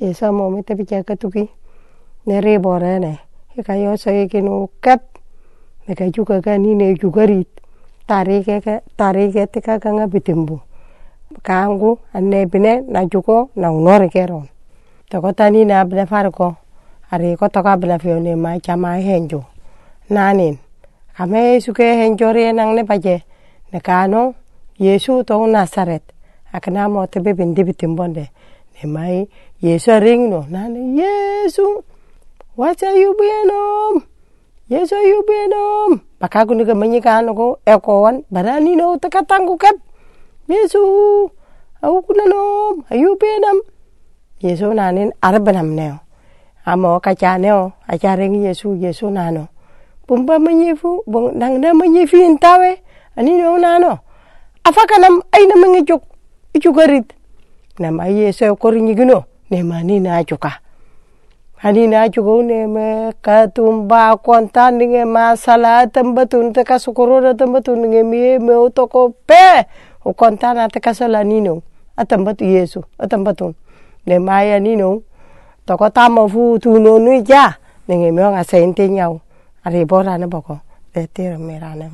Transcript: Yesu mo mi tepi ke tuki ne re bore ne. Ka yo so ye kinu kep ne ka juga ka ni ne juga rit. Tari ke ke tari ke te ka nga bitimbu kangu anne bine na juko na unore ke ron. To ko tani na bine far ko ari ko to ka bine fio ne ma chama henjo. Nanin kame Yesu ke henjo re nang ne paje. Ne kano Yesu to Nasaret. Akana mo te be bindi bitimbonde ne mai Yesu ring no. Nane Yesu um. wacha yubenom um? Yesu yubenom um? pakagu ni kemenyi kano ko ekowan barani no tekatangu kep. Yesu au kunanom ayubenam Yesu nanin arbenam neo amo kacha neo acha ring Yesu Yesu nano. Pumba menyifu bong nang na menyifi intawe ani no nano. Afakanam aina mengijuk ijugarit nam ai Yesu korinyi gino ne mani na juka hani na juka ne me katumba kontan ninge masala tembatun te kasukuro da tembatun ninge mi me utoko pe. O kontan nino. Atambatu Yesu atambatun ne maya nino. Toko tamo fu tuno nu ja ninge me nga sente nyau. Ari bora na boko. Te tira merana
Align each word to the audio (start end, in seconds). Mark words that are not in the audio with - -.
Yesu 0.00 0.32
mo 0.32 0.48
mi 0.48 0.62
tepi 0.62 0.84
ke 0.88 1.16
tuki 1.16 1.44
ne 2.26 2.40
re 2.40 2.58
bore 2.58 2.98
ne. 2.98 3.20
Ka 3.60 3.74
yo 3.74 3.96
so 3.96 4.10
ye 4.10 4.28
kinu 4.28 4.68
kep 4.80 5.00
ne 5.86 5.94
ka 5.94 6.08
juga 6.08 6.40
ka 6.40 6.56
ni 6.56 6.74
ne 6.74 6.96
juga 6.96 7.26
rit. 7.28 7.48
Tari 8.08 8.40
ke 8.42 8.64
ke 8.64 8.80
tari 8.96 9.28
ke 9.30 9.44
te 9.52 9.60
ka 9.60 9.76
nga 9.76 10.06
bitimbu 10.08 10.56
kangu 11.44 11.98
anne 12.12 12.46
bine 12.48 12.82
na 12.88 13.04
juko 13.04 13.50
na 13.56 13.68
unore 13.70 14.08
ke 14.08 14.24
ron. 14.24 14.48
To 15.10 15.20
ko 15.20 15.32
tani 15.32 15.64
na 15.64 15.84
bine 15.84 16.06
far 16.06 16.32
ko 16.32 16.56
ari 17.12 17.36
ko 17.36 17.48
to 17.52 17.60
ka 17.62 17.76
bine 17.76 17.98
fio 18.00 18.18
ne 18.18 18.34
ma 18.34 18.56
chama 18.58 18.96
henjo. 18.96 19.44
Nanin 20.08 20.56
kame 21.12 21.60
Yesu 21.60 21.76
ke 21.76 21.84
henjo 21.84 22.32
re 22.32 22.52
nang 22.52 22.72
ne 22.74 22.84
paje. 22.88 23.20
Ne 23.72 23.80
kano 23.80 24.34
Yesu 24.80 25.22
to 25.28 25.44
Nasaret. 25.46 26.02
Akana 26.56 26.88
mo 26.88 27.06
te 27.06 27.20
be 27.20 27.36
bindi 27.36 27.62
bitimbonde 27.68 28.32
ne 28.82 28.90
mai 28.90 29.28
Yesu 29.60 29.92
ring 30.00 30.30
no. 30.30 30.46
Nane 30.48 30.96
Yesu 30.96 31.62
um. 31.62 31.82
wacha 32.56 32.92
yubenom 32.92 33.96
um? 33.96 34.02
Yesu 34.70 34.94
yubenom 34.96 35.92
um? 35.92 36.00
pakagu 36.18 36.54
ni 36.54 36.64
kemenyi 36.64 37.00
kano 37.00 37.34
ko 37.34 37.58
ekowan 37.66 38.24
barani 38.32 38.76
no 38.76 38.96
tekatangu 38.96 39.58
kep. 39.60 39.76
Yesu 40.48 41.30
au 41.82 42.02
kunanom 42.02 42.84
ayubenam 42.90 43.60
Yesu 44.40 44.72
nanin 44.72 45.12
arbenam 45.22 45.74
neo 45.74 45.98
amo 46.64 47.00
kacha 47.00 47.38
neo 47.38 47.72
acha 47.88 48.16
ring 48.16 48.34
Yesu 48.44 48.74
Yesu 48.76 49.10
nano. 49.10 49.48
Pumba 50.08 50.38
menyifu 50.38 51.04
bong 51.06 51.36
nang 51.38 51.60
na 51.60 51.74
menyifi 51.74 52.16
intawe 52.16 52.80
ani 53.16 53.36
no 53.38 53.58
nano. 53.58 53.98
Afakanam 54.64 55.22
aina 55.32 55.54
mengijuk 55.56 56.02
ijugarit 56.54 57.12
nam 57.80 58.00
ai 58.00 58.12
Yesu 58.12 58.56
korinyi 58.56 58.94
gino 58.94 59.24
ne 59.50 59.62
mani 59.62 60.00
na 60.00 60.22
juka 60.22 60.60
hani 61.56 61.88
na 61.88 62.08
juka 62.08 62.44
ne 62.44 62.66
me 62.66 63.12
katumba 63.24 64.16
kontan 64.16 64.78
ninge 64.78 65.04
masala 65.04 65.86
tembatun 65.88 66.52
te 66.52 66.64
kasukuro 66.64 67.20
da 67.20 67.34
tembatun 67.34 67.80
ninge 67.80 68.02
mi 68.04 68.38
me 68.38 68.54
utoko 68.54 69.12
pe. 69.26 69.66
O 70.04 70.12
kontan 70.12 70.56
nino. 71.24 71.62
Atambatu 71.96 72.44
Yesu 72.44 72.84
atambatun 72.98 73.54
ne 74.06 74.18
maya 74.18 74.60
nino. 74.60 75.02
Toko 75.66 75.90
tamo 75.90 76.28
fu 76.28 76.58
tuno 76.58 76.98
nu 76.98 77.22
ja 77.22 77.56
ninge 77.88 78.10
me 78.12 78.22
nga 78.22 78.44
sente 78.44 78.88
nyau. 78.88 79.20
Ari 79.64 79.84
bora 79.84 80.18
na 80.18 80.26
boko. 80.26 80.58
Te 80.94 81.06
tira 81.06 81.38
merana 81.38 81.90